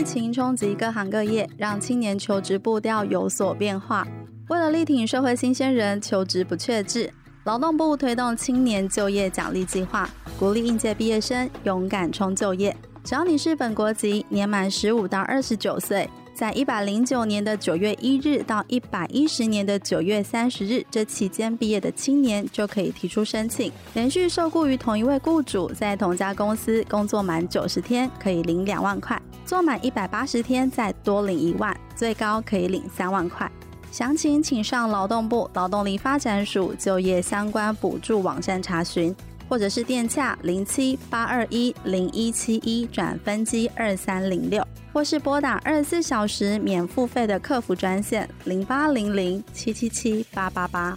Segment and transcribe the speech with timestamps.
[0.00, 4.08] 疫情冲击各行各业，让青年求职步调有所变化。
[4.48, 7.12] 为了力挺社会新鲜人求职不确志，
[7.44, 10.08] 劳动部推动青年就业奖励计划，
[10.38, 12.74] 鼓励应届毕业生勇敢冲就业。
[13.04, 16.08] 只要你是本国籍，年满十五到二十九岁。
[16.32, 23.70] 在一百零九年的九月一日到一百一十年的九月三十日这期间毕业的青年，就可以提出申请。
[23.92, 33.50] 连续受雇于同一位雇主，在同家公司工作满九十天，可以领两万块；做满一百八十天，再多领一万，最高可以领三万块。
[33.90, 39.12] 详情请上劳动部劳动力发展署就业相关补助网站查询，
[39.48, 44.64] 或者是电洽零七八二一零一七一转分机二三零六。
[44.92, 50.96] 或是拨打二十四小时免付费的客服专线零八零零七七七八八八。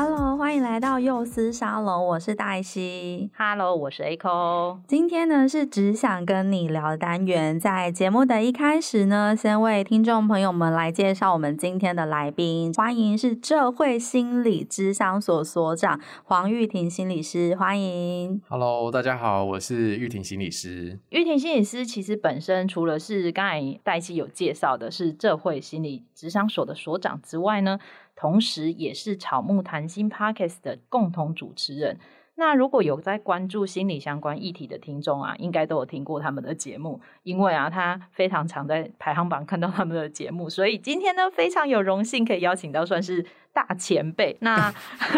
[0.00, 3.32] Hello，欢迎来到幼思沙龙，我是黛西。
[3.36, 4.78] Hello，我是 Echo。
[4.86, 18.40] 今天呢是只想跟你聊的单元，在节目的一开始呢，先为听众朋友们来介绍我们今天的来宾，欢迎是智慧心理智商所所长黄玉婷心理师，欢迎。
[18.48, 21.00] Hello，大家好，我是玉婷心理师。
[21.08, 27.80] 玉婷心理师其实本身除了是刚才黛西有介绍的是智慧心理智商所的所长之外呢，
[28.20, 32.00] 同时，也是草木谈心 Podcast 的共同主持人。
[32.34, 43.24] 那如果有在关注心理相关议题的听众啊，应该都有听过他们的节目，因为啊，他非常常在排行榜看到他们的节目，所以今天呢，非常有荣幸可以邀请到算是。
[43.50, 44.72] 大前辈，那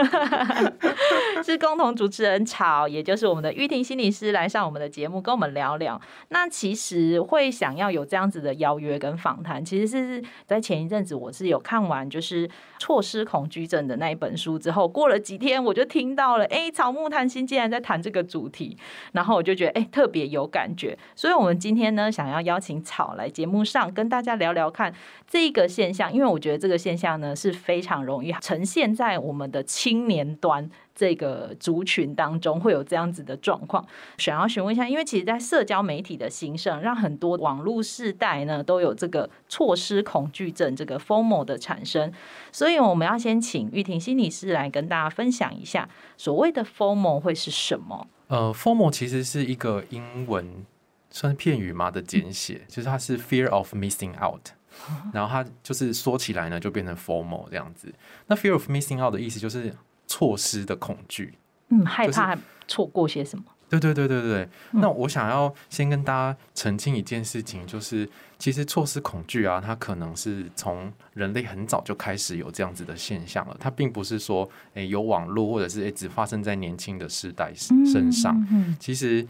[1.44, 6.00] 是共同主持人草，也就是我们的玉婷心理师来上我们的节目，跟我们聊聊。
[6.28, 12.48] 那其实会想要有这样子的邀约跟访谈，其实是在前一阵子我是有看完就是
[12.80, 18.76] 错失恐惧症的那一本书之后，过了几天我就听到了，哎、草木谈心竟然在谈这个主题，
[19.12, 24.92] 然后我就觉得哎、特别有感觉，所以我们今天呢想要邀请草来节目上跟大家聊聊看
[25.28, 28.32] 这个现象，因为我觉得这个现象呢是非常容易。
[28.40, 30.68] 呈现在我们的青年端
[31.00, 33.82] 这个族群当中，会有这样子的状况。
[34.18, 42.12] 想要询问一下，因为其实，在社交媒体的兴盛，让很多网络世代呢都有这个错失恐惧症这个 FOMO 的产生。
[42.52, 48.06] 所以，我们要先请玉婷心理师来跟大家分享一下，所谓的 FOMO 会是什么？
[48.26, 50.66] 呃，FOMO 其实是一个英文
[51.08, 54.50] 算是片语嘛的简写，嗯、就是它是 Fear of Missing Out。
[55.12, 57.92] 然后它就是说起来呢，就变成 formal 这样子。
[58.28, 59.74] 那 fear of missing out 的意思就是
[60.10, 61.34] 错失的恐惧，
[61.68, 63.44] 嗯，害怕错过些什么？
[63.68, 64.48] 对对对对对。
[64.72, 73.56] 那我想要先跟大家澄清一件事情，就是其实错失恐惧啊，它可能是从人类很早就开始有这样子的现象了。
[73.60, 78.44] 它并不是说，诶有网络或者是诶只发生在年轻的世代身上。
[78.80, 79.24] 其实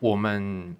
[0.00, 0.74] 我们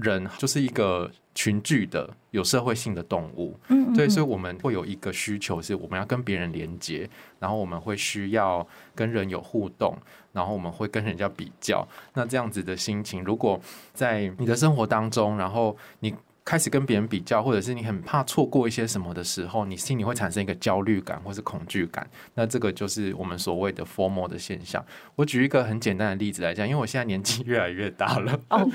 [0.00, 1.10] 人就是一个。
[1.32, 8.66] 群聚的有社会性的动物，嗯，嗯，嗯，对，所以我们会有一个需求，是我们要跟别人连接，然后我们会需要
[8.96, 9.96] 跟人有互动，
[10.32, 11.86] 然后我们会跟人家比较。
[12.14, 13.58] 那这样子的心情，如果
[13.94, 16.12] 在你的生活当中，然后你。
[16.50, 22.04] 开始跟别人比较，或者是你很怕错过一些什么的时候，你心里会产生一个焦虑感或是恐惧感。
[22.34, 24.84] 那这个就是我们所谓的 formal 的现象。
[25.14, 28.36] 我举一个很简单的例子来讲，因为我现在年纪越来越大了。
[28.48, 28.66] 哦，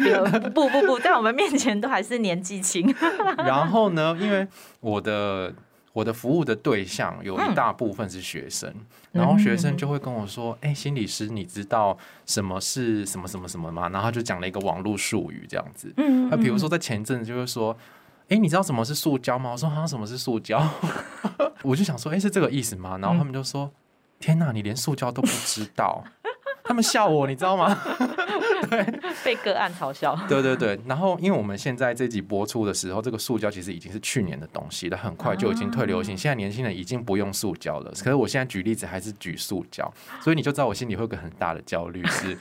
[0.54, 2.96] 不 不不，在我们面前都还是年纪轻。
[3.40, 4.48] 然后呢，因为
[4.80, 5.54] 我的。
[5.96, 8.84] 我的服务的对象有一大部分是学生，嗯、
[9.14, 15.94] 然后学生就会跟我说：“哎、欸，心理师，你知道什么是什么什么什么吗？”然后他就讲了一个网络术语，这样子。
[15.96, 17.72] 嗯，那比如说在前阵子就会说
[18.28, 20.62] ：“哎、欸，你知道什么是塑胶吗？”我说：“好像什么是塑胶？”
[21.64, 23.72] 我就想说：“哎、欸，是这个意思吗？”然后他们就说
[24.20, 26.04] ：“天哪，你连塑胶都不知道！”
[26.66, 27.78] 他们笑我，你知道吗？
[28.70, 28.84] 对，
[29.24, 30.18] 被个案嘲笑。
[30.28, 36.18] 对对对，然后因为我们现在这集播出的时候，这个塑胶其实已经是去年的东西了，很快就已经退流行。
[36.18, 39.92] 现在年轻人已经不用塑胶了，可是我现在举例子还是举塑胶，
[40.22, 42.38] 所以你就知道我心里会有个很大的焦虑是。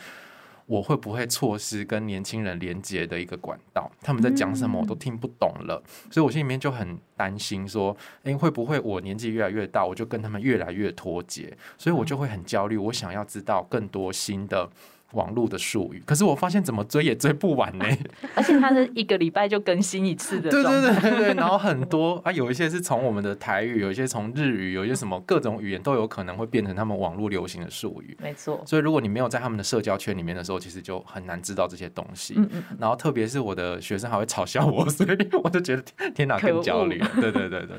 [0.66, 3.90] 我会不会错失跟年轻人连接的一个管道？
[4.00, 11.56] 他们在讲什么我都听不懂了，所以我心里面就很担心，说，诶，会不会我年纪越来越大，我就跟他们越来越脱节？
[11.76, 14.70] 所以我就会很焦虑，我想要知道更多新的。
[15.14, 17.84] 网络的术语，可是我发现怎么追也追不完呢？
[18.34, 20.50] 而且它是一个礼拜就更新一次的。
[20.50, 28.16] 对对对对对，然后很多 啊，有一些是从我们的台语，有一些从日语，有一些什么各种语言都有可能会变成他们网络流行的术语。
[28.20, 28.62] 没错。
[28.66, 32.34] 所以如果你没有在他们的社交圈里面的时候，其实就很难知道这些东西。
[32.36, 32.62] 嗯嗯。
[32.78, 35.10] 然后特别是我的学生还会 嘲笑我，所以
[35.42, 35.82] 我就觉得
[36.14, 36.98] 天哪，更焦虑。
[37.20, 37.78] 对对对对。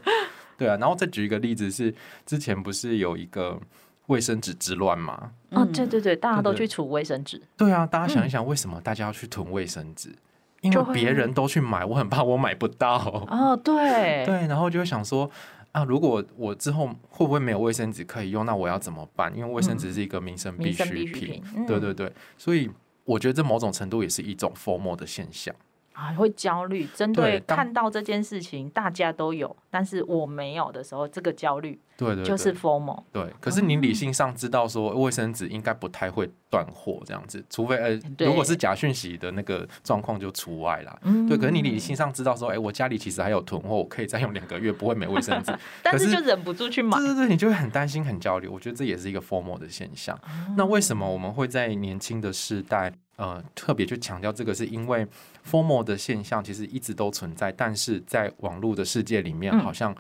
[0.58, 1.94] 对啊，然后再举一个例子是，
[2.26, 3.60] 之前不是有一个。
[4.08, 5.32] 卫生纸之乱嘛？
[5.52, 7.42] 哦，对对对，大家都去储卫生纸。
[7.58, 10.16] 对啊，大家想一想，为什么大家要去囤卫生纸？
[10.62, 12.98] 因为别人都去买，我很怕我买不到。
[13.30, 15.30] 哦，对 对，然后就会想说
[15.72, 18.46] 啊，如果我之后会不会没有卫生纸可以用？
[18.46, 19.32] 那我要怎么办？
[19.38, 21.44] 因为卫生纸是一个民生必需品。
[21.68, 22.70] 对对对，所以
[23.04, 25.54] 我觉得这某种程度也是一种 formal 的现象。
[25.96, 26.86] 啊，会焦虑。
[26.94, 33.02] 针对看到这件事情，大家都有，但是我没有的时候，这个焦虑，对对，就是 formal。
[33.12, 41.00] 对，可是你理性上知道说，卫生纸应该不太会断货这样子，除非呃，如果是假讯息的那个状况就除外啦。
[41.28, 45.58] 对，可是你理性上知道说，哎，我家里其实还有囤货，我可以再用两个月，不会没卫生纸。
[45.82, 46.98] 但是就忍不住去买。
[46.98, 48.48] 对对对，你就会很担心、很焦虑。
[48.48, 50.20] 我觉得这也是一个 formal 的现象。
[50.58, 52.92] 那为什么我们会在年轻的世代？
[53.18, 55.08] 呃，特别去强调这个，是因为
[55.50, 59.96] formal 的现象其实一直都存在，但是在网络的世界里面，好像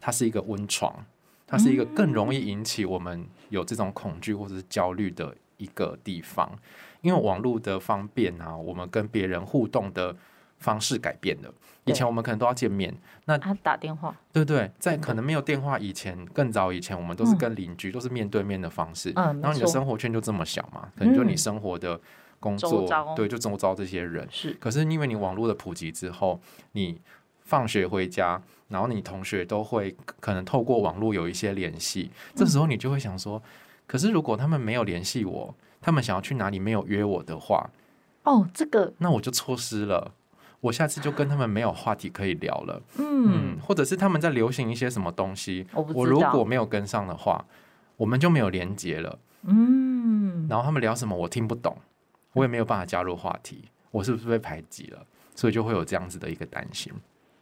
[0.00, 1.04] 它是一个温床，
[1.44, 6.56] 它是一个更容易引起我们有这种恐惧或者是焦虑的一个地方。
[7.00, 10.14] 因为网络的方便啊，我们跟别人互动的
[10.58, 11.52] 方式改变了。
[11.84, 12.94] 以前我们可能都要见面，
[13.24, 19.12] 那他打电话，对对，在可能没有电话以前，更早以前，我们都是跟邻居，都是面对面的方式。
[19.16, 22.00] 嗯，然后你的生活圈就这么小嘛，可能就你生活的。
[22.42, 22.84] 工作
[23.14, 24.52] 对，就周遭这些人是。
[24.58, 26.40] 可是因为你网络的普及之后，
[26.72, 27.00] 你
[27.42, 32.10] 放学回家，然后你同学都会可能透过网络有一些联系。
[32.34, 33.40] 这时候你就会想说，
[33.86, 37.70] 可是如果他们没有联系我，他们想要去哪里没有约我的话，
[38.24, 40.12] 哦，这个那我就错失了，
[40.60, 42.82] 我下次就跟他们没有话题可以聊了。
[42.98, 47.44] 嗯，或者是他们在流行一些什么东西，我如果没有跟上的话，
[47.96, 49.18] 我们就没有连接了。
[49.42, 51.76] 嗯，然后他们聊什么我听不懂。
[52.32, 54.98] 我也没有办法加入话题，我是不是被排挤了？
[55.34, 56.92] 所以就会有这样子的一个担心。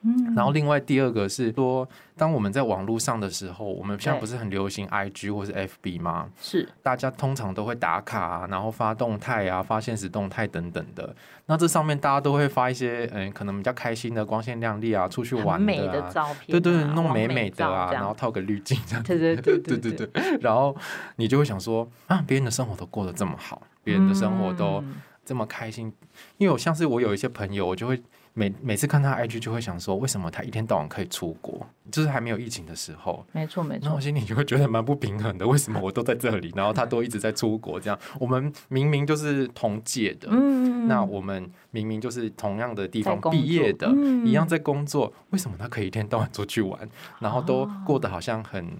[0.02, 6.31] 嗯，然后另外第二个是说，当我们在网络上的时候，我们现在不是很流行 IG 或是 FB 吗？
[6.40, 11.14] 是，大家通常都会打卡啊，然后发动态啊，发现实动态等等的。
[11.44, 19.02] 那这上面大家都会发一些，嗯，可能比较开心的、光鲜亮丽啊，出去玩的、啊、美的照片、啊，对对，弄美美的啊，然后套个滤镜这样。
[19.02, 20.38] 对对对 对对对对。
[20.40, 20.75] 然后
[21.16, 24.82] 你就会想说，啊，别人的生活都过得这么好，别人的生活都
[25.25, 25.93] 这么开心，
[26.38, 28.03] 因为我像是我有一些朋友，我就会。
[28.32, 31.67] 每每次看他 IG 就会想说，为什么他一天到晚可以出国？
[31.91, 33.88] 就是还没有疫情的时候，没错没错。
[33.88, 37.81] 那我心里就会觉得蛮不平衡的，为什么我都在这里，然后他都一直在出国？
[37.81, 43.91] 这样我们明明就是同届的，嗯，那我们明明就是同样的地方毕业的，
[44.25, 46.88] 一样在工作，为什么他可以一天到晚出去玩，
[47.19, 48.79] 然后都过得好像很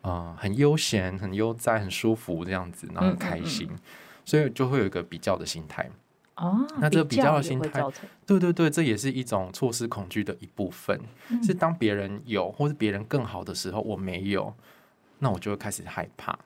[0.00, 3.68] 呃很悠闲、很悠哉、很舒服这样子，然后很开心，
[4.26, 5.88] 所以就会有一个比较的心态。
[6.34, 7.82] 哦，那这个比较的心态，
[8.26, 11.00] 对对对，这也是一种错失恐惧的一部分。
[11.30, 14.52] 嗯、是当别人有，或是别人更好的时候，我没有，
[15.20, 16.38] 那我就会开始害怕。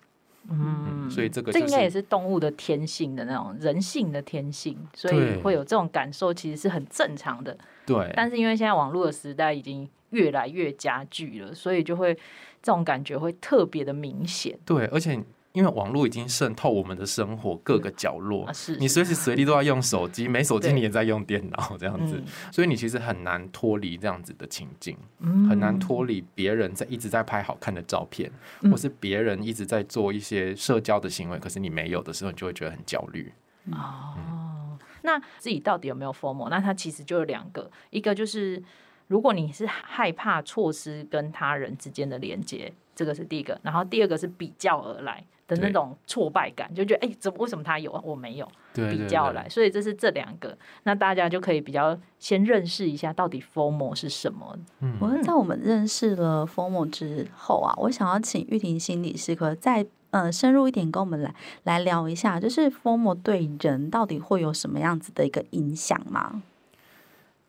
[0.49, 7.59] 嗯，嗯，所以这个、就是、这应该也是动物的天性的那种人性的天性，所以会有这种感受，其实是很正常的。
[7.85, 12.15] 对，但是因为现在网络的时代已经越来越加剧了，所以就会
[12.63, 14.57] 这种感觉会特别的明显。
[14.65, 15.21] 对，而且。
[15.53, 28.31] 因为网络已经渗透我们的生活各个角落，你随时随地都要用手机， 没手机你也在用电脑，这样子，嗯、所以你其实很难脱离这样子的情境，嗯、很难脱离别人在一直在拍好看的照片，
[28.61, 33.33] 嗯、或是别人一直在做一些社交的行为，可是你没有的时候，你就会觉得很焦虑。
[33.73, 36.49] 哦，嗯、那自己到底有没有 formal？
[36.49, 38.63] 那它其实就有两个，一个就是
[39.09, 45.25] 如果你是害怕错失跟他人之间的连接，这个是第一个，然后第二个是比较而来。
[45.51, 48.49] 的那种挫败感，就觉得哎，怎么为什么他有我没有？
[48.73, 54.57] 比较来，所以这是这两个，那大家就可以比较先认识一下到底 FOMO 是什么。
[54.79, 66.45] 嗯，我在我们认识了 FOMO 之后啊，我想要请玉婷心理师，可再呃深入一点跟我们来来聊一下，就是 FOMO 对人到底会有什么样子的一个影响吗？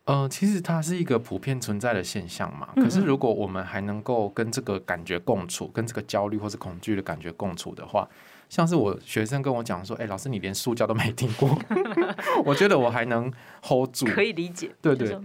[0.04, 2.68] 呃，其实它是一个普遍存在的现象嘛。
[2.74, 8.08] 可是如果我们还能够跟这个感觉共处，跟这个焦虑或是恐惧的感觉共处的话，
[8.48, 11.56] 像是我学生跟我讲说：“哎、欸，老师，你连塑胶都没听过。”
[12.44, 13.32] 我觉得我还能
[13.62, 14.72] hold 住，可以理解。
[14.82, 15.16] 对对，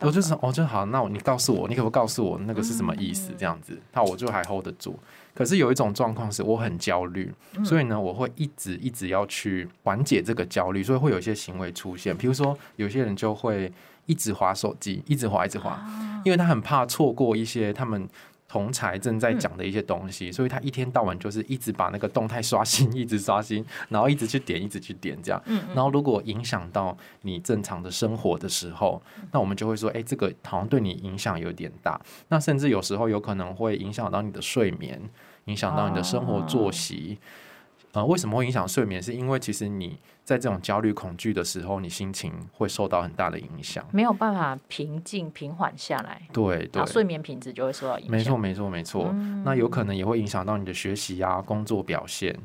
[0.00, 0.84] 我就是哦，就好。
[0.86, 3.30] 那我你告诉我，你可不可以告诉我那个是什么意思？
[3.38, 4.98] 这样子，那我就还 hold 得住。
[5.32, 7.32] 可是有一种状况是我很焦虑，
[7.64, 13.72] 所以呢，我会一直一直要去缓解这个焦虑，所以会有一些行为出现，比如说有些人就会。
[14.06, 15.78] 一直划手机，一直划，一直滑，
[16.24, 18.08] 因为他很怕错过一些他们
[18.46, 25.42] 同才正在讲的一些东西，所以他一天到晚就是一直把那个动态刷新， 一直刷新，然后一直去点，一直去点这样。
[25.74, 32.00] 然后如果影响到你正常的生活的时候，那我们就会说，哎，这个好像对你影响有点大。
[32.28, 35.00] 那甚至有时候有可能会影响到你的睡眠，
[35.46, 37.18] 影响到你的生活作息。
[37.94, 39.00] 呃，为什么会影响睡眠？
[39.00, 46.20] 是因为其实你在这种焦虑、恐惧的时候，你心情会受到很大的影响，没有办法平静、平缓下来。
[46.32, 48.10] 对对，睡眠品质就会受到影响。
[48.10, 49.10] 没错，没错，没错。
[49.12, 52.36] 嗯、那有可能也会影响到你的学习啊、工作表现。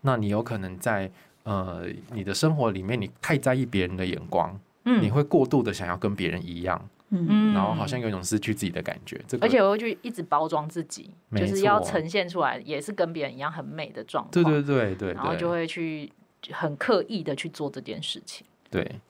[0.00, 1.08] 那你有可能在
[1.44, 6.88] 呃你的生活里面，你太在意别人的眼光，嗯，你会过度的想要跟别人一样。
[7.10, 14.30] 嗯，然后好像有一种失去自己的感觉，这个、而且我会去一直包装自己，就是要呈现出来也是跟别人一样很美的状态。
[14.32, 16.12] 对对对对，然后就会去
[16.50, 18.46] 很刻意的去做这件事情。
[18.70, 19.00] 对，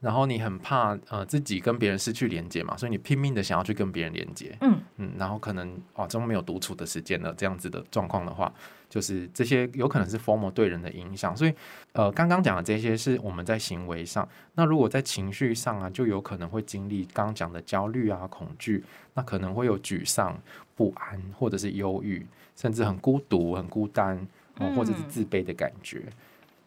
[0.00, 4.56] 然后你很怕呃自己跟别人失去连接嘛，所以你拼命的想要去跟别人连接。
[4.60, 8.52] 嗯嗯，然后可能哦，这么没有独处的时间了，这样子的状况的话，
[8.88, 11.36] 就是这些有可能是 formal 对人的影响。
[11.36, 11.54] 所以
[11.92, 18.82] 呃，刚刚讲的这些是我们在行为上，那如果在情绪上啊，就有可能会经历刚刚讲的焦虑啊、恐惧，
[19.14, 20.40] 那可能会有沮丧、
[20.74, 22.26] 不安，或者是忧郁，
[22.56, 24.16] 甚至很孤独、很孤单，
[24.58, 26.02] 哦、或者是自卑的感觉。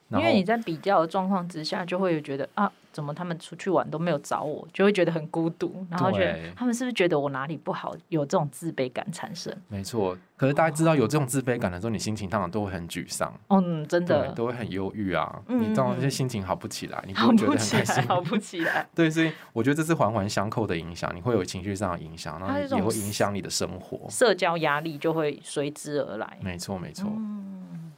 [0.09, 9.51] 因为你在比较的状况之下，就会有觉得啊，怎么他们出去玩都没有找我，就会觉得很孤独，然后觉得他们是不是觉得我哪里不好，有这种自卑感产生？
[9.67, 18.87] 没错，可是大家知道有这种自卑感的时候，你心情当然都会很沮丧，嗯，真的都会很忧郁啊，你当然这些心情好不起来，你不会觉得很开心，好不起来。
[18.93, 26.37] 对，所以我觉得这是环环相扣的影响，你会有情绪上的影响，然后也会影响你的生活，社交压力就会随之而来。
[26.41, 27.11] 没错，没错。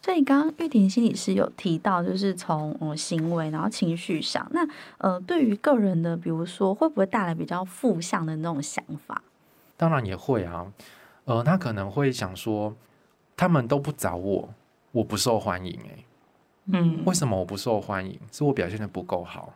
[0.01, 4.67] 所以刚刚玉婷心理师有提到，就是从嗯行为，然后情绪上，那
[4.99, 9.21] 呃对于个人的，比如说会不会带来比较负向的那种想法？
[9.75, 10.65] 当然也会啊，
[11.25, 12.75] 呃，他可能会想说，
[13.35, 14.49] 他们都不找我，
[14.91, 16.05] 我不受欢迎，欸，
[16.67, 18.19] 嗯，为什么我不受欢迎？
[18.31, 19.53] 是我表现的不够好，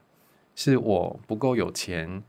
[0.56, 2.22] 是我不够有钱，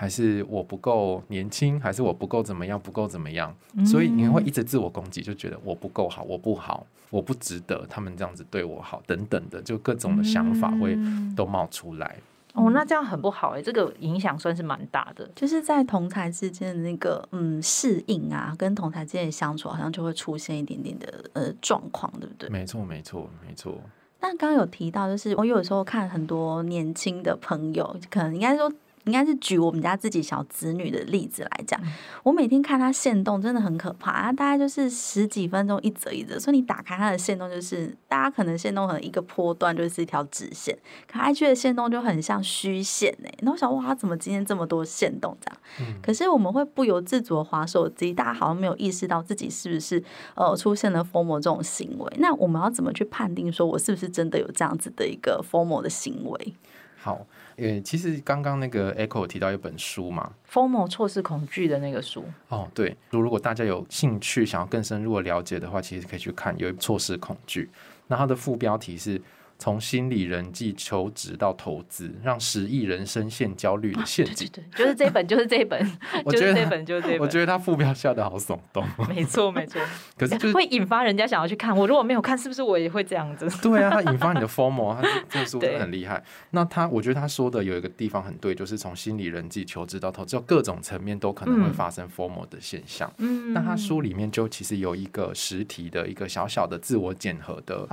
[0.00, 3.54] 还是我不够年轻，还是我不够怎么样，不够怎么样？
[3.84, 6.86] 所以你会一直自我攻击，就觉得我不够好，我不好。
[7.10, 10.96] 我不值得他们这样子对我好，等等的，就各种的想法会
[11.36, 12.16] 都冒出来。
[12.54, 15.30] 嗯、哦，那这样很不好哎、欸，这个影响算是蛮大的。
[15.34, 22.48] 就是在同台之间的那个嗯适应啊，跟同台之间的相处，好像就会出现一点点的呃状况，对不对？
[22.48, 23.78] 没错，没错，没错。
[24.20, 28.72] 那刚刚有提到，就是我有时候看很多年轻的朋友，可能应该说。
[29.04, 31.80] 应该是举我们家自己小子女的例子来讲，
[32.22, 40.76] 我每天看他线动真的很可怕，他大概就是十几分钟一折一折，所以你打开他的线动，就是大家可能线动可能一个波段就是一条直线，
[41.10, 45.60] 可 IG 的线动就很像虚线哎，那我想哇，他怎么今天这么多线动这样？
[45.80, 50.02] 嗯、可是我们会不由自主的滑手机，大家好像没有意识到自己是不是
[50.34, 56.54] 呃出现了 formal 这种行为，那我们要怎么去判定说我是不是真的有这样子的一个 formal 的行为？
[56.98, 57.26] 好。
[57.60, 62.24] 呃，其实刚刚那个 Echo 提到一本书嘛，FOMO 错失恐惧的那个书。
[62.48, 67.68] 哦，对，如果大家有兴趣想要更深入的了解的话，其实可以去看，有一错失恐惧。
[68.08, 69.20] 那它的副标题是。
[69.60, 74.48] 从心理人际求职到投资，让十亿人深陷焦虑的陷阱。
[74.50, 77.20] 对对对，就是这本，就是这本， 我觉得这本就是这本。
[77.20, 78.82] 我觉得他副标下的好耸动。
[79.14, 79.78] 没错没错，
[80.16, 81.76] 可是、就是、 会引发人家想要去看。
[81.76, 83.46] 我如果没有看，是不是我也会这样子？
[83.60, 86.24] 对啊，他引发你的 FOMO，他这书真的很厉害。
[86.52, 93.12] 那他，我觉得他说的有一个地方很对，就是从心理人际求职到投资，就各种层面都可能会发生 FOMO 的现象。
[93.18, 97.86] 嗯，那他书里面就其实有一个实体的一个小小的自我检核的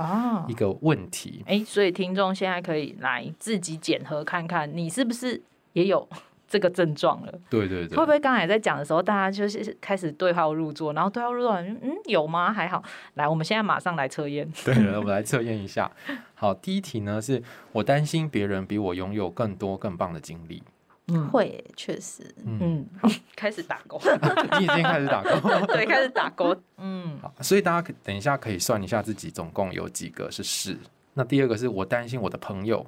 [0.48, 1.44] 一个问题。
[1.46, 2.34] 哎、哦，所以听众。
[2.34, 5.40] 现在可以来自己检核看看，你是不是
[5.72, 6.08] 也有
[6.46, 7.32] 这个症状了？
[7.50, 12.52] 对对对，会不会刚才在讲的时候，大家就是开始对号入座，然后对号入座，嗯，有吗？
[12.52, 12.82] 还好，
[13.14, 14.48] 来，我们现在马上来测验。
[14.64, 15.90] 对了，我们来测验一下。
[16.34, 20.62] 好，第一题呢，是我担心别人比我拥有更多更棒的经历。
[21.10, 22.86] 嗯，会，确实，嗯，
[23.34, 23.98] 开始打勾，
[24.60, 30.78] 你已经开始打勾，对，开始打勾，嗯，好，所以大家可等一下可以算一下自己总共有几个是是。
[31.18, 32.86] 那第二个是我担心我的朋友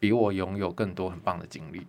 [0.00, 1.86] 比我拥有更多很棒的经历。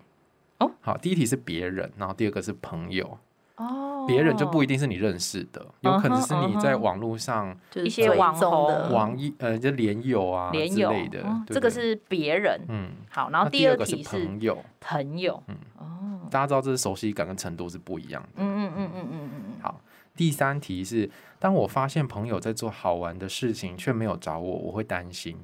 [0.59, 3.17] 哦，好，第一题是别人，然后第二个是朋友。
[3.55, 11.25] 哦，别人就不一定是你认识的，有可能是你在网络上一些网红、网友呃，就连友啊之类的。
[11.47, 12.61] 这个是别人。
[12.67, 14.63] 嗯，好，然后第二个是朋友。
[14.79, 18.29] 朋友，嗯，哦，大家知道这是熟悉感跟程度是不一样的。
[18.35, 19.43] 嗯嗯嗯嗯嗯嗯。
[19.59, 19.81] 好，
[20.15, 25.35] 第三题是，当我发现朋友在做好玩的事情却没有找我，我会担心。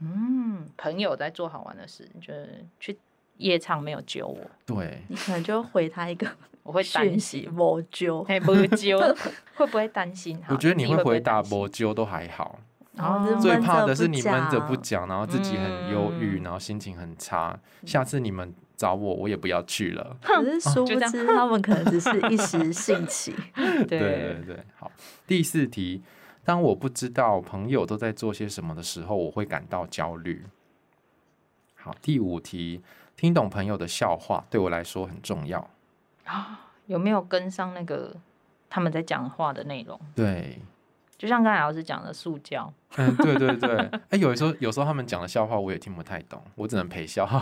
[0.00, 2.96] 嗯，朋友在做好玩的事，你觉得去
[3.38, 6.26] 夜场没有揪我，对，你可能就回他一个，
[6.62, 8.98] 我会担心我揪，嘿，不揪，
[9.56, 10.40] 会不会担心？
[10.48, 12.58] 我觉得你会回答我揪都还好，
[12.96, 17.58] 哦，最怕的是你闷着不讲，然后自己很忧郁，然后心情很差。
[17.84, 20.16] 下次你们找我，我也不要去了。
[20.22, 23.34] 可是殊不知，他们可能只是一时兴起。
[23.88, 24.90] 对对对，好。
[25.26, 26.02] 第四题。
[26.48, 30.46] 当我不知道朋友都在做些什么的时候，我会感到焦虑。
[31.74, 32.80] 好，第五题，
[33.14, 35.68] 听懂朋友的笑话对我来说很重要
[36.24, 36.70] 啊。
[36.88, 38.16] 有没有跟上那个
[38.70, 40.00] 他们在讲话的内容？
[40.14, 40.58] 对，
[41.18, 42.72] 就像刚才老师讲的塑胶。
[42.96, 43.76] 嗯，对对对。
[43.80, 47.26] 哎、欸，有时候有时候他们讲的笑话我也听不太懂，我只能陪笑。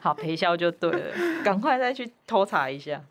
[0.00, 1.42] 好，陪笑就对了。
[1.42, 3.02] 赶快再去偷查一下。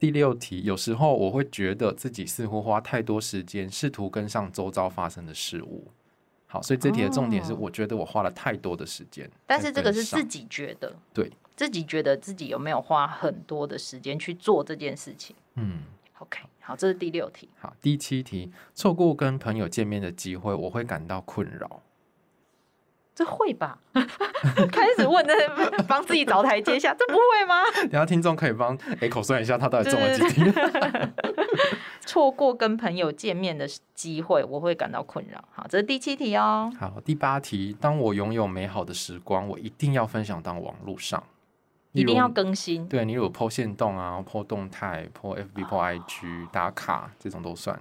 [0.00, 5.86] 第六题，有时候我会觉得自己似乎花太多时间试图跟上周遭发生的事物。
[6.46, 9.26] 好，所以这题的重点是，我觉得我花了太多的时间。
[9.26, 9.30] 哦。
[9.46, 15.36] 但是这个是自己觉得，对，自己觉得自己有没有花很多的时间去做这件事情？
[15.54, 15.82] 嗯
[16.18, 17.48] ，OK，好，这是第六题。
[17.60, 21.82] 好，第七题，错过跟朋友见面的机会，我会感到困扰。
[23.20, 23.78] 这会吧？
[24.72, 25.34] 开始问，在
[25.86, 27.62] 帮自己找台阶下，这不会吗？
[27.82, 30.42] 等下听众可以帮 Echo 算一下，他到底中了几题？
[32.00, 35.44] 错过跟朋友见面的机会，我会感到困扰。
[35.52, 36.72] 好，这是第七题哦。
[36.80, 41.22] 好，第八题，当我拥有美好的时光，我一定要分享到网络上，
[41.92, 42.88] 一定要更新。
[42.88, 47.78] 对，你有 po 限动啊，po 动态，po FB，po IG，打卡，这种都算。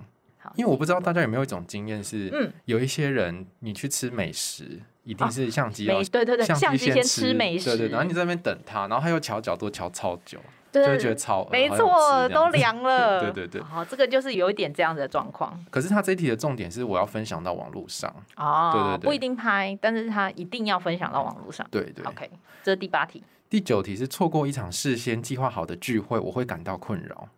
[0.55, 10.37] 因为我不知道大家有没有一种经验是，嗯，有一些人你去吃美食，一定是相机要对对对，相机先吃美食，对对，然后你在那边等他，然后他又调角度调超久，
[10.71, 15.59] 就会觉得超没错，都凉了， 对对对，好，这个就是有一点这样子的状况。
[15.71, 22.05] 可是他这一题的重点是我要分享到网络上哦，对对对，不一定拍，但是他一定要分享到网络上，对对。
[22.05, 22.29] OK，
[22.61, 27.29] 这是第八题，第九题是错过一场事先计划好的聚会，我会感到困扰。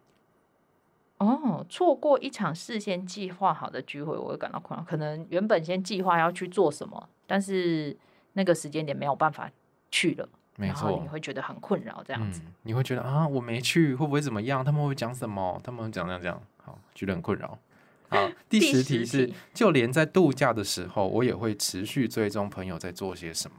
[1.20, 4.84] 哦，错过一场事先计划好的聚会，我会感到困扰。
[4.84, 7.96] 可能原本先计划要去做什么，但是
[8.34, 9.50] 那个时间点没有办法
[9.90, 12.04] 去了，没错，你会觉得很困扰。
[12.06, 14.66] 这样子，嗯，你会觉得啊，我没去会不会怎么样？
[14.66, 15.58] 他们会讲什么？
[15.64, 17.58] 他们会讲这样这样，好，觉得很困扰。
[18.10, 23.56] 好， 第十题是，题就连在度假的时候，我也会持续追踪朋友在做些什么。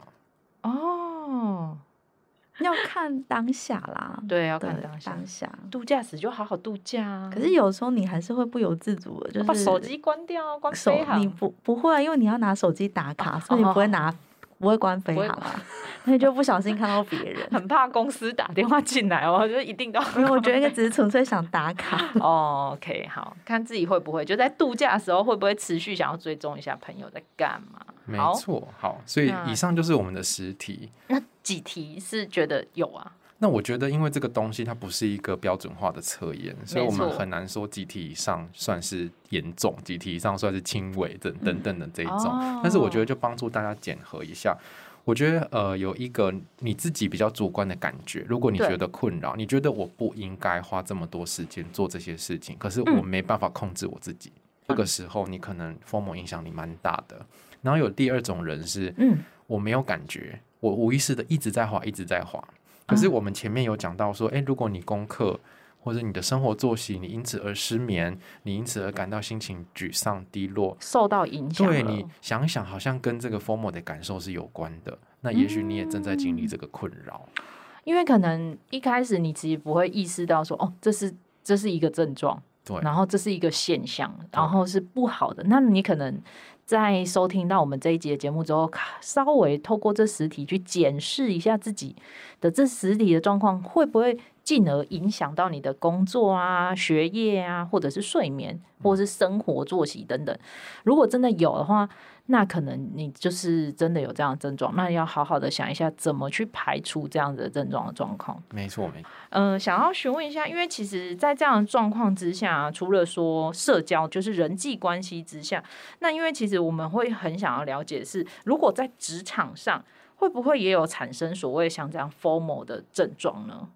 [2.58, 2.64] 哦。
[2.64, 5.10] 要看当下啦，对，要看当下。
[5.10, 7.30] 当下度假时就好好度假啊。
[7.32, 11.20] 可是有时候你还是会不由自主的，就是把手机关掉，关飞航。
[11.20, 14.14] 你不不会啊，因为你要拿手机打卡，所以你不会拿，
[14.58, 15.60] 不会关飞航啊。
[16.04, 20.00] 那你就不小心看到别人， 很怕公司打电话进来哦，就一定都。
[20.16, 22.10] 因为我觉得那个 只是纯粹想打卡。
[22.20, 27.80] 哦，OK，好，看自己会不会就在度假的时候会不会持续想要追踪一下朋友在干嘛？
[28.04, 30.90] 没错，好，所以以上就是我们的十题。
[31.08, 33.12] 那几题是觉得有啊？
[33.38, 42.28] 那我觉得，因为这个东西它不是一个标准化的测验，所以我们很难说几题以上算是严重，几题以上算是轻微等等等的这一种。
[42.30, 44.56] 嗯哦、但是我觉得就帮助大家检核一下。
[45.04, 57.26] 我觉得呃，有一个你自己比较主观的感觉，如果你觉得困扰，你觉得我不应该花这么多时间做这些事情，可是我没办法控制我自己，嗯、这个时候你可能 FOMO 影响力蛮大的。
[57.62, 60.38] 然后有第二种人是，嗯，我没有感觉。
[60.60, 62.42] 我无意识的一直在滑，一直在滑。
[62.86, 65.38] 可是我们前面有讲到说，诶、欸，如果你功课
[65.80, 71.66] 或者你的生活作息，你因此而失眠，你因此而感到心情沮丧、低落，受到影响。
[71.66, 74.96] 对，你想一想，好像跟这个 formal 的感受是有关的。
[75.20, 77.44] 那也许你也正在经历这个困扰、嗯。
[77.84, 85.42] 因为可能一开始你其实不会意识到说，哦，这是这是一个症状，对，然后这是一个现象，然后是不好的。
[85.44, 86.20] 那你可能。
[86.64, 88.70] 在收听到我们这一集的节目之后，
[89.00, 91.94] 稍微透过这实体去检视一下自己
[92.40, 100.36] 的这实体的状况，会不会进而影响到你的工作啊、学业啊，或者是睡眠，或者是生活作息等等。
[100.84, 101.88] 如果真的有的话，
[102.26, 108.40] 那可能你就是真的有这样的症状，那要好好的想一下怎么去排除这样子的症状的状况。
[108.50, 109.08] 没错，没错。
[109.30, 115.62] 嗯、呃，想要询问一下，因为其实，在这样的状况之下，除了说社交，就是人际关系之下，
[115.98, 119.84] 那因为其实我们会很想要了解是，如果在职场上，
[120.16, 123.68] 会不会也有产生所谓像这样 formal 的症状呢？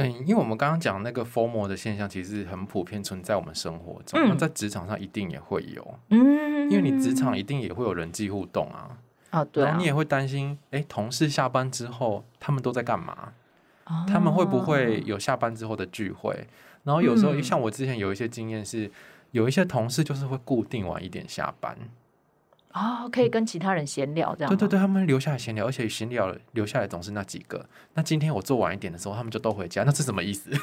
[0.00, 5.98] 嗯，因为我们刚刚讲那个 formal 的现象，其实很普遍存在我们生活中，那、嗯、在职场上一定也会有。
[6.10, 8.96] 嗯，因为你职场一定也会有人际互动啊。
[9.30, 9.66] 啊，对啊。
[9.66, 13.32] 然后你也会担心，哎，同事下班之后他们都在干嘛？
[13.86, 16.46] 哦、他们会不会有下班之后的聚会？
[16.84, 18.90] 然后有时候，嗯、像我之前有一些经验是，
[19.32, 21.76] 有一些同事就是会固定晚一点下班。
[22.78, 24.48] 哦，可以跟其他人闲聊这样。
[24.48, 27.66] 对对对，他们留下来闲聊，而且闲聊留下来总是那几个。
[27.94, 30.50] 那今天我做晚一点的时候，他们就都回家，那是什么意思？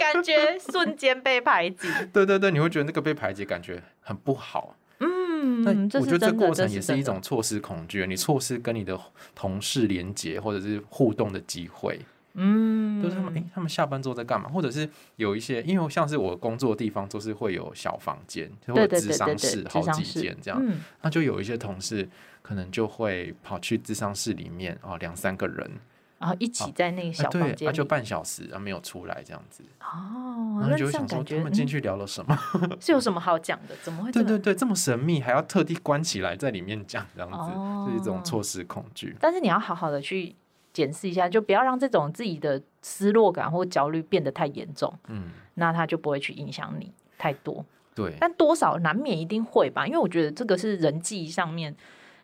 [0.00, 1.88] 感觉瞬间被排挤。
[2.12, 4.74] 对对对，你会觉得那个被排挤感觉很不好。
[4.98, 5.70] 嗯，那
[6.00, 8.98] 我觉得这过程也是一种错失恐惧，你错失跟你的
[9.34, 12.00] 同事连接或者是互动的机会。
[12.34, 14.48] 嗯，就是他们，哎、欸，他们下班之后在干嘛？
[14.48, 20.60] 或者是有一些，因为像是我工作的地方，都是会有小房间，就会有咨商室好几间这样。
[20.64, 22.08] 嗯，那就有一些同事
[22.42, 25.70] 可能就会跑去智商室里面啊，两三个人，
[26.18, 29.64] 然后一起在那个小房间，对，就半小时，然后没有出来这样子。
[29.80, 32.38] 哦，然后就会想说他们进去聊了什么？
[32.80, 33.74] 是有什么好讲的？
[33.82, 34.12] 怎么会？
[34.12, 39.16] 对对对，这么神秘，还要特地关起来在里面讲这样子，哦、是一种错失恐惧。
[39.20, 40.36] 但是你要好好的去。
[40.72, 44.92] 检视一下，就不要让这种自己的失落感或焦虑变得太严重。
[45.08, 47.64] 嗯，那他就不会去影响你太多。
[47.94, 51.74] 对，但多少难免一定会吧，因为我觉得这个是人际上面，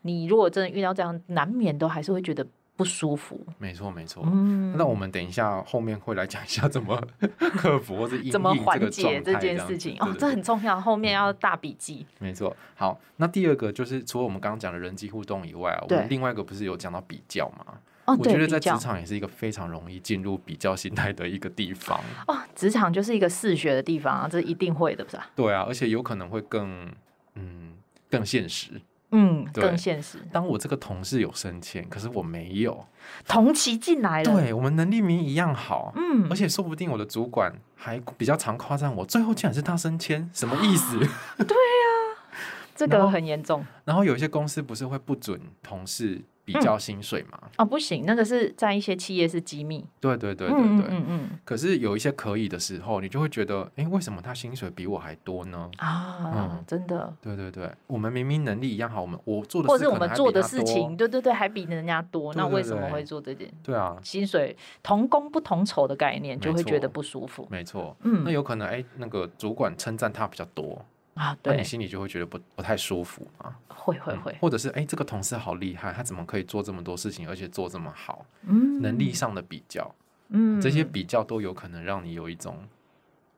[0.03, 3.39] 你如果真的遇到这样，难免都还是会觉得不舒服。
[3.59, 4.23] 没错，没错。
[4.25, 7.03] 嗯，那我们等一下后面会来讲一下怎么
[7.59, 9.97] 克服或者怎么缓解这件事情。
[9.99, 12.07] 哦，这很重要，后面要大笔记。
[12.21, 12.57] 没错。
[12.77, 17.79] 好，那第二个就是除了我们刚刚讲的人际互动以外，我们另外一个不是有讲到比较吗？
[18.07, 22.01] 哦，我觉得在职场也是一个非常容易进入比较心态的一个地方。
[22.29, 25.27] 哦，职场就是一个嗜血的地方啊，这一定会的，不是啊？
[25.35, 26.91] 对啊，而且有可能会更
[27.35, 27.75] 嗯
[28.09, 28.81] 更现实。
[29.13, 30.19] 嗯，更现实。
[30.33, 32.87] 当我这个同事有升迁，可是我没有，
[33.27, 40.99] 同期进来了，对我们能力明明一样好，嗯，而且说不定我的主管还比较常夸赞我，最后竟然是他升迁，什么意思？
[41.39, 42.41] 对呀，
[42.75, 43.65] 这个很严重。
[43.85, 46.21] 然后有一些公司不是会不准同事。
[46.47, 47.39] 比较薪水嘛？
[47.59, 49.85] 哦，不行，那个是在一些企业是机密。
[50.01, 51.31] 对对对对对，嗯嗯，嗯。
[51.45, 55.69] 可是有一些可以的时候，你就会觉得，哎，为什么他薪水比我还多呢？
[55.79, 57.13] 啊，嗯、真的。
[57.21, 63.53] 对对对，我们明明能力一样好，我们我做的或者我们做的事情，对对对，还比人家多，那为什么会做这件？
[63.65, 67.45] 对啊，薪水同工不同酬的概念，就会觉得不舒服。
[67.51, 70.85] 没错，嗯，那有可能，哎，那个主管称赞他比较多。
[71.17, 78.27] 啊，对，你心里就会觉得不不太舒服啊，会会会，或者是哎，这个同事好厉害，他怎么可以做这么多事情，而且做这么好？
[78.43, 79.95] 嗯，能力上的比较，
[80.29, 82.59] 嗯，这些比较都有可能让你有一种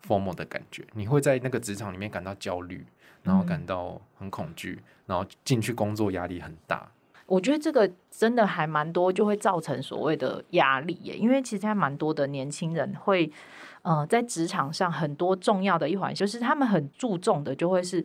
[0.04, 2.84] formal 的感觉，你会在那个职场里面感到焦虑，
[3.22, 6.90] 然后感到很恐惧，然后进去工作压力很大。
[7.26, 13.30] 我觉得这个真的还蛮多，就会造成所谓的压力耶，因为其实还蛮多的年轻人会。
[13.82, 18.04] 呃，在职场上很多重要的一环，就是他们很注重的，就会是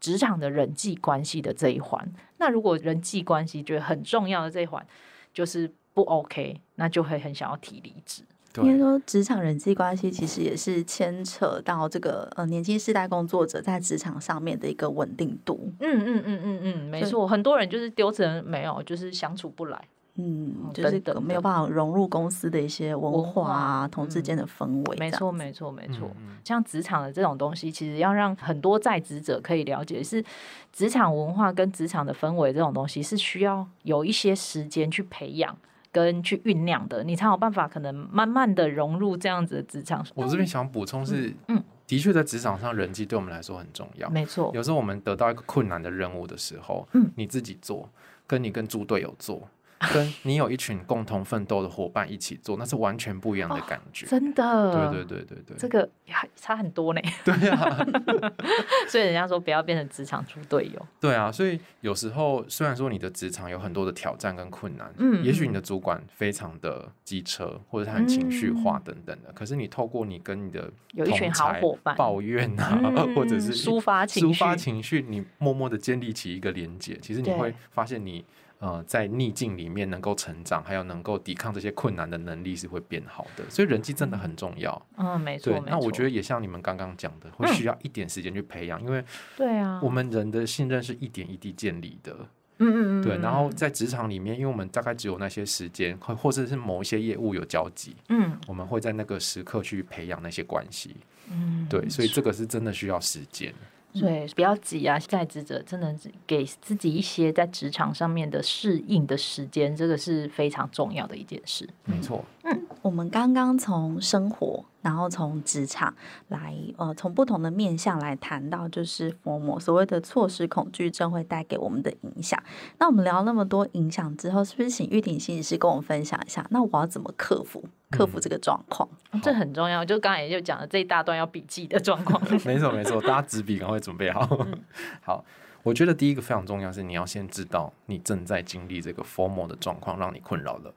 [0.00, 2.12] 职场的人际关系的这一环。
[2.38, 4.86] 那如果人际关系觉得很重要的这一环
[5.32, 8.22] 就是不 OK，那就会很想要提离职。
[8.58, 15.72] 应该说，职场人际关系其实也是牵扯到这个呃年轻世代工作者在职场上面的一个稳定度。
[15.80, 19.88] 嗯嗯嗯嗯嗯，没错，很多人就是丢成没有，就是相处不来。
[20.16, 24.96] 嗯，就是没有办法融入公司的一些文化啊，同事间的氛围。
[24.96, 26.08] 没错，没错，没错。
[26.44, 30.24] 像职场的这种东西，其实要让很多在职者可以了解，是
[30.72, 35.56] 职场文化跟职场的氛围这种东西，是需要有一些时间去培养
[35.90, 40.06] 跟去酝酿的，你才有办法可能慢慢的融入这样子的职场。
[40.14, 44.08] 我这边想补充是，嗯，的确在职场上人际对我们来说很重要。
[44.10, 47.88] 没错，有时候我们得到一个困难的任务的时候，嗯，你自己做，
[48.28, 49.42] 跟你跟猪队友做。
[49.92, 54.06] 跟你有一群共同奋斗的伙伴一起做，那是完全不一样的感觉。
[54.06, 55.88] 哦、真的，对对对对对，这个
[56.36, 57.00] 差很多呢。
[57.24, 57.86] 对啊，
[58.88, 60.86] 所以人家说不要变成职场猪队友。
[61.00, 78.24] 对啊，所以有时候虽然说你的职场有很多的挑战跟困难，嗯，也许你的主管非常的机车，或者他很情绪化等等的，嗯、可是你透过你跟你的有一群好伙伴抱怨啊，嗯、 或者是抒发情绪，抒发情绪，你默默的建立起一个连接，其实你会发现你。
[78.60, 83.44] 呃，在逆境里面能够成长，还有能够抵抗这些困难的能力是会变好的。
[83.50, 84.86] 所以人际真的很重要。
[84.96, 85.52] 嗯，没错。
[85.52, 89.04] 对，那我觉得也像你们刚刚讲的，会需要一点时间去培养，嗯、因为
[89.36, 92.16] 对啊，我们人的信任是一点一滴建立的。
[92.58, 93.02] 嗯嗯嗯。
[93.02, 100.96] 对，然后在职场里面，因为我们大概只有那些时间，或或者是某一些业务有交集，嗯，我们会在那个时刻去培养那些关系。
[101.30, 103.52] 嗯，对，所以这个是真的需要时间。
[104.00, 104.98] 对，不要急啊！
[104.98, 105.94] 在职者真的
[106.26, 111.68] 给自己一些在职场上面的适应的时间，这个是非常重要的一件事。
[111.84, 112.24] 没错。
[112.42, 115.94] 嗯，我们刚刚从生活，然后从职场
[116.28, 122.40] 来，呃，从不同的面向来谈到，就是 FOMO 所谓的错失恐惧症会带给我们的影响。
[122.78, 126.46] 那我们聊那么多影响之后，是不是请玉婷心理师跟我们分享一下？
[126.50, 128.86] 那我要怎么克服克服这个状况？
[129.12, 129.82] 嗯，这很重要。
[129.82, 132.22] 就刚才也就讲了这一大段要笔记的状况。
[132.44, 134.28] 没错没错，大家纸笔赶快准备好。
[134.40, 134.60] 嗯。
[135.00, 135.24] 好，
[135.62, 140.74] 我觉得第一个非常重要是你要先知道你正在经历这个 formal 的状况，让你困扰了。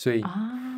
[0.00, 0.24] 所以，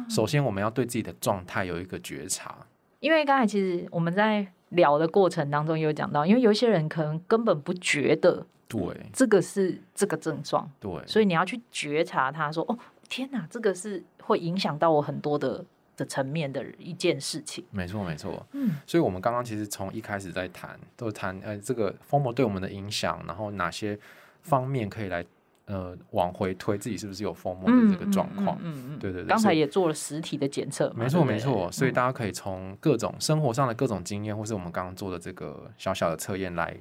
[0.09, 2.59] 首先我们要对自己的状态有一个觉察。
[2.99, 8.81] 因为刚才其实我们在聊的过程当中有讲到，因为有些人可能根本不觉得，对，
[9.13, 12.77] 这个是这个症状，对，所以你要去觉察他说，哦，
[13.09, 15.65] 天哪，这个是会影响到我很多的
[15.97, 17.65] 的层面的一件事情。
[17.71, 23.97] 没错，没错，嗯，所以我们刚刚其实从一开始在谈，都谈呃这个 FOMO 对我们的影响，然后哪些
[24.41, 25.25] 方面可以来。
[25.73, 28.59] 呃，往回推自己是不是有 FOMO 的这个状况？
[28.61, 29.27] 嗯嗯嗯，对对对。
[29.27, 31.73] 刚才也做了实体的检测，没错没错。
[31.73, 36.77] 所以大家可以从各种生活上的各种经验，或是我们刚刚做的这个小小的测验来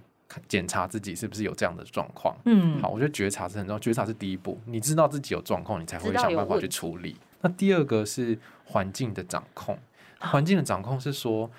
[0.50, 2.36] 检查自己是不是有这样的状况。
[2.44, 4.60] 嗯，好，我觉得觉察是很重要，觉察是第一步。
[4.66, 7.16] 你知道自己有状况，你才会想办法去处理。
[7.40, 9.80] 那第二个是环境的掌控。
[10.20, 11.50] 环境的掌控是说，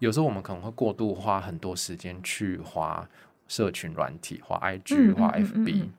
[0.00, 3.08] 有时候我们可能会过度花很多时间去花
[3.46, 5.44] 社群软体，花 IG，花 FB。
[5.54, 5.92] 嗯嗯嗯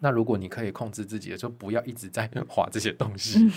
[0.00, 3.50] 那如果你可以控制自己的，就不要一直在滑这些东西。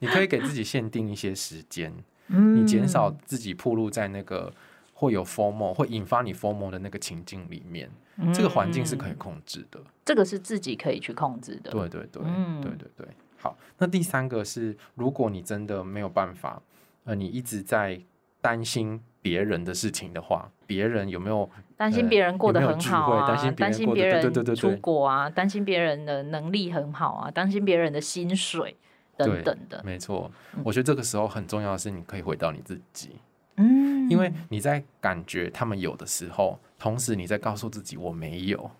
[0.00, 1.92] 你可以给自己限定一些时间，
[2.28, 4.52] 嗯、你减少自己暴露在那个
[4.92, 7.90] 会有 formal 会引发你 formal 的那个情境里面。
[8.16, 11.70] 嗯、这个环境是可以控制的，这个是自己可以去控制的。
[11.70, 13.08] 对对对，嗯、对对对。
[13.38, 16.62] 好，那第三个是，如果你真的没有办法，
[17.04, 18.00] 呃，你一直在
[18.40, 19.00] 担心。
[19.22, 23.26] 别人的事情的话，别人有没有担心别人过得很好啊？
[23.56, 25.30] 担心别人人出国啊？
[25.30, 27.30] 担心别人的能力很好啊？
[27.30, 28.76] 担心别人的薪水
[29.16, 29.80] 等等的。
[29.84, 30.28] 没错，
[30.64, 33.10] 我觉得这个时候很重要的是，你可以回到你自己。
[33.58, 38.70] 嗯，因为你在感觉他们有的时候，同时你在告诉自己我没有。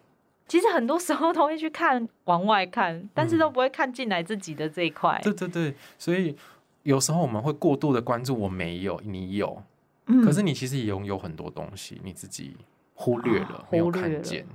[0.49, 5.21] 其实很多时候都会去看往外看，但是都不会看进来自己的这一块。
[5.23, 5.25] 嗯。
[5.25, 6.37] 对对对，所以
[6.83, 9.63] 有时候我们会过度的关注我没有，你有。
[10.07, 12.57] 嗯、可是你其实也拥有很多东西，你自己
[12.95, 14.47] 忽略了，没有看见。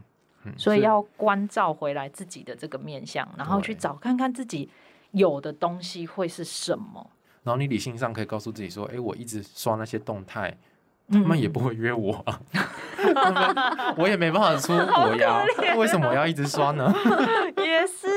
[0.43, 4.69] 嗯、所以要关照回来自己的这个面相，然后去找看看自己
[5.11, 7.09] 有的东西会是什么。
[7.43, 10.55] 然后你理性上可以告诉自己说：“哎、欸，我一直刷那些动态，
[11.09, 12.23] 他们也不会约我，
[12.97, 15.43] 嗯、 我也没办法出国呀。
[15.77, 16.93] 为什么我要一直刷呢？”
[17.57, 18.07] 也是。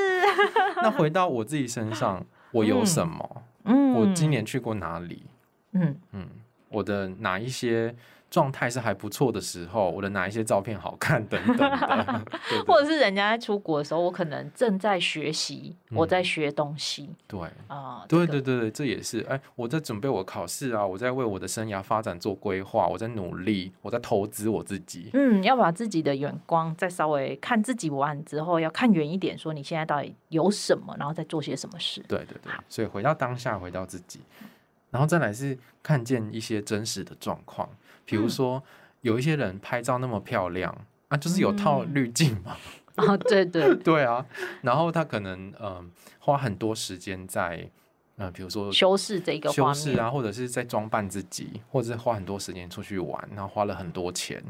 [0.83, 3.43] 那回到我自己身上，我有什么？
[3.65, 5.27] 嗯，我今年去过哪里？
[5.73, 6.29] 嗯嗯。
[6.71, 7.93] 嗯我的哪一些
[8.31, 12.25] 状态是还不错的时候，我的哪一些照片好看等等的，
[12.65, 17.11] 或者是人家在出国的时候，我可能正在学习，嗯、我在学东西。
[17.27, 25.11] 对啊，对对对对，这个、这也是哎，我在准备我考试啊，我在为我的生涯发展做规划，我在努力，我在投资我自己。
[25.13, 32.01] 嗯，要把自己的眼光再稍微看自己完之后，要看远一点，说你现在到底有什么，然后再做些什么事。
[32.07, 34.21] 对对对，所以回到当下，回到自己。
[34.91, 37.69] 然后再来是看见一些真实的状况，
[38.05, 38.63] 比如说
[39.03, 40.77] 有一些人拍照那么漂亮
[41.09, 42.57] 啊，就是有套滤镜嘛。
[42.97, 44.27] 哦，对对 对啊。
[44.63, 47.71] 然后他可能嗯花很多时间在
[48.17, 54.43] 嗯，比如说修饰这个修饰啊，或者是在装扮自己，或者是花很多时间出去玩，然后花了很多钱，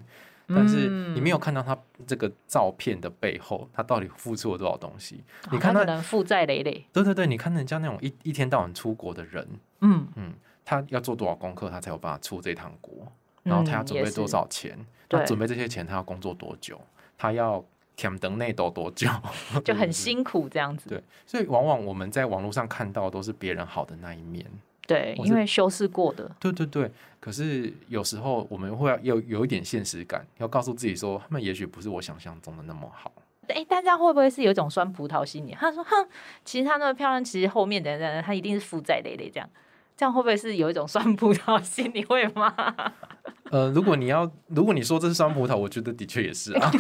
[0.55, 5.23] 但是你没有看到他这个照片的背后，他到底付出了多少东西？
[5.51, 6.85] 你看他可能负债累累。
[6.93, 9.47] 对对对，你看人家那种一一天到晚出国的人。
[9.81, 10.35] 嗯嗯，
[10.65, 13.11] 他要做多少功课，他才有办法出这趟国？
[13.43, 14.77] 然后他要准备多少钱？
[14.79, 16.81] 嗯、他准备这些钱，他要工作多久？
[17.17, 17.65] 他要
[17.97, 19.09] 填等内斗多久？
[19.65, 20.89] 就很 辛苦这样子。
[20.89, 24.45] 对，所以往往我们在网络上看到的都是别人好的那一面。
[24.91, 26.29] 对，因为修饰过的。
[26.41, 33.13] 对对对，可是有时候我们会要有有一点现实感，要告诉自己说，他们也许不是我想象中的那么好。
[33.47, 35.57] 哎，但这样会不会是有一种酸葡萄心理？
[35.59, 36.09] 他说：“哼，
[36.45, 39.49] 其实他那么漂亮，其实后面等等，他一定是负债累累这样。”
[39.97, 42.03] 这样会不会是有一种酸葡萄心理？
[42.05, 42.55] 会吗？
[43.53, 46.71] 呃，如果你要，如果你说这是酸葡萄，我觉得的确也是啊。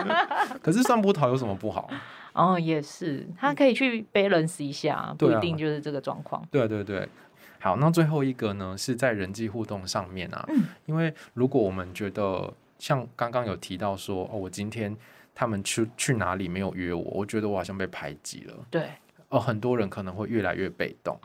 [0.60, 1.88] 可是酸葡萄有什么不好？
[2.34, 6.46] 哦，也是，他可以去 balance 一下，不一定就是这个状况。
[6.50, 7.08] 对对对，
[7.60, 10.44] 好，那最后一个呢，是在人际互动上面啊。
[10.48, 14.96] 嗯，因为如果我们觉得像刚刚有提到说，哦，我今天
[15.34, 18.54] 他们去去哪里没有约我，我觉得我好像被排挤了。
[18.70, 18.88] 对，
[19.28, 21.18] 哦，很多人可能会越来越被动。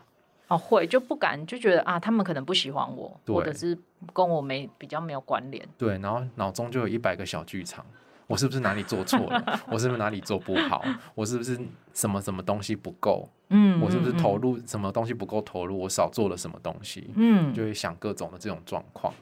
[0.48, 3.78] 哦，会就不敢，就觉得啊，他们可能不喜欢我，或者是
[4.14, 5.66] 跟我没比较没有关联。
[5.78, 7.86] 对，然后脑中就有一百个小剧场，
[8.32, 9.60] 我是不是哪里做错了？
[9.68, 10.82] 我是不是哪里做不好？
[11.14, 11.60] 我是不是
[11.94, 13.28] 什么什么东西不够？
[13.50, 15.78] 嗯，我是不是投入什么东西不够投入？
[15.78, 17.12] 我少做了什么东西？
[17.16, 19.14] 嗯，就会想各种的这种状况。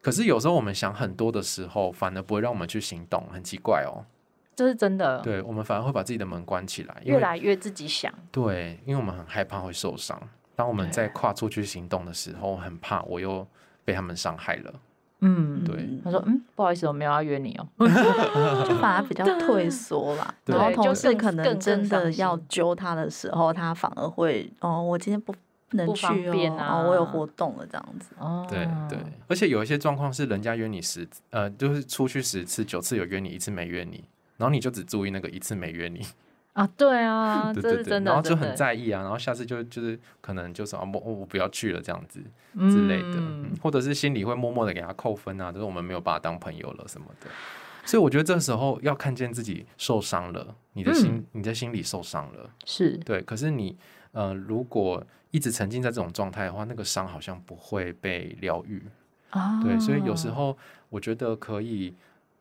[0.00, 4.04] 可是有时候我们想很多的时候，反而不会让我们去行动，很奇怪哦。
[4.56, 5.20] 这是真的。
[5.20, 8.12] 对，我们反而会把自己的门关起来，越来越自己想。
[8.30, 10.20] 对，因为我们很害怕会受伤。
[10.56, 13.46] 当我们在跨出去行动的时候，很怕我又
[13.84, 14.72] 被他们伤害了。
[15.24, 15.88] 嗯，对。
[16.04, 17.66] 他说：“嗯，不好意思，我没有要约你哦。
[18.68, 20.34] ”就反而比较退缩啦。
[20.44, 25.32] 然后同事可能真的要揪他的时候，他反而会哦，我今天不
[25.68, 28.14] 不能去哦，啊、哦，我有活动了这样子。
[28.18, 28.98] 哦，对对。
[29.26, 34.04] 而且有一些状况是人家约你十呃，就是出去十次九次有约你一次没约你，
[34.36, 36.06] 然后你就只注意那个一次没约你。
[36.54, 42.20] 啊，对啊，对对对，然后就很在意啊，然后下次就就是可能就是啊，我我不要去了这样子
[42.70, 47.28] 之类的，嗯，或者是心里会默默的给他扣分啊，就是我们没有把他当朋友了什么的。
[47.84, 53.20] 所以我觉得这时候要看见自己受伤了，你的心，嗯，你的心里受伤了，是对。
[53.22, 53.76] 可是你
[54.12, 58.80] 呃，如果一直沉浸在这种状态的话，那个伤好像不会被疗愈
[59.30, 59.60] 啊。
[59.60, 60.56] 对，所以有时候
[60.88, 61.94] 我觉得可以。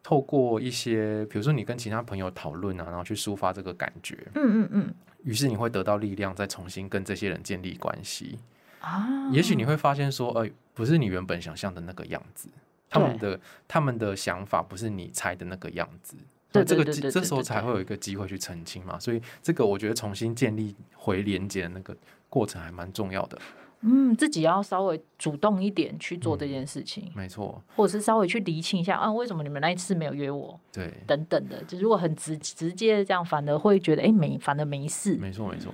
[0.04, 8.38] 透过一些，比如说你跟其他朋友讨论啊，然后去抒发这个感觉，嗯嗯嗯，于是你会得到力量，再重新跟这些人建立关系
[8.82, 9.08] 啊。
[9.32, 12.50] 也许你会发现说，呃，不是你原本想象的那个样子，
[12.89, 16.18] 他们的他们的想法不是你猜的那个样子，
[16.52, 19.00] 对，这个这时候才会有一个机会去澄清嘛。
[19.00, 21.96] 所以这个我觉得重新建立回连接的那个
[22.28, 23.39] 过程还蛮重要的。
[23.84, 30.60] 嗯，自己要稍微主动一点去做这件事情，嗯、没错，或者是稍微去厘清一下啊，为什么你们那一次没有约我？
[30.72, 35.15] 对，等等的，就如果很直直接这样，反而会觉得哎，没，反而没事。
[35.17, 35.74] 没错，没错。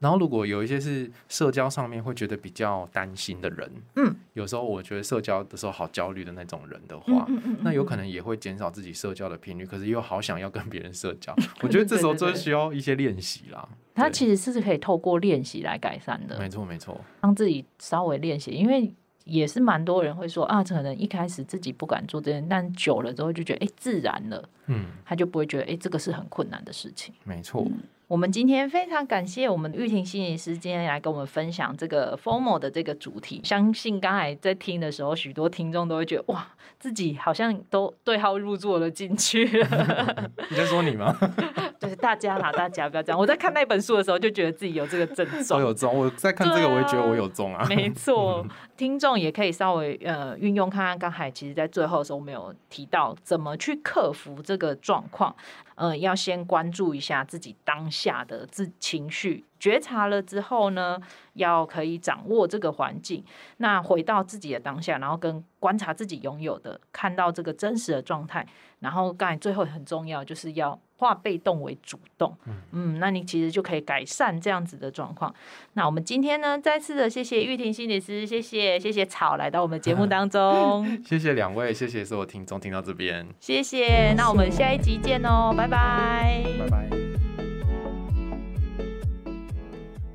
[0.00, 13.68] 然后如果有一些是社交上面会觉得比较担心的人，嗯，有时候我觉得社交的时候好焦虑的那种人的话，嗯嗯那有可能也会减少自己社交的频率，可是又好想要跟别人社交， 我觉得这时候就需要一些练习啦。
[13.94, 27.66] 它其实是可以透过练习来改善的，没错没错，让自己稍微练习，因为也是蛮多人会说啊，可能一开始自己不敢做这件，但久了之后就觉得哎自然了，嗯，他就不会觉得哎这个是很困难的事情，没错。
[27.66, 33.38] 嗯我们今天非常感谢我们玉婷心理师今天来跟我们分享这个 formal 的这个主题。
[33.44, 40.30] 相信刚才在听的时候，许多听众都会觉得哇，自己好像都对号入座了进去了。
[40.48, 41.14] 你在说你吗？
[41.78, 43.20] 就是，大家啦，大家不要这样。
[43.20, 45.60] 我在看那本书的时候，就觉得自己有这个症 状。
[45.60, 47.66] 我有中，我在看这个，我也觉得我有中啊。
[47.68, 48.42] 没错，
[48.74, 50.98] 听众也可以稍微呃运用看看。
[50.98, 55.36] 刚才其实，在最后的时候，我们有提到怎么去克服这个状况。
[55.78, 61.00] 呃，要先关注一下自己当下的自情绪，觉察了之后呢，
[61.34, 63.24] 要可以掌握这个环境，
[63.58, 68.44] 那回到自己的当下，然后跟观察自己拥有的，看到这个真实的状态，
[68.80, 75.32] 然后刚才最后很重要，就是要化被动为主动，嗯，嗯，那你其实就可以改善这样子的状况。
[75.74, 86.90] 那我们今天呢，再次的谢谢玉婷心理师，谢谢谢谢草来到我们节目当中， 谢谢两位，谢谢所有听众听到这边，谢谢，那我们下一集见哦，拜拜，拜拜，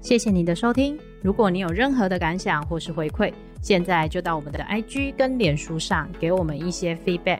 [0.01, 0.99] 谢谢你的收听。
[1.21, 7.39] 如果你有任何的感想或是回馈，现在就到我们的 IG 跟脸书上给我们一些 feedback。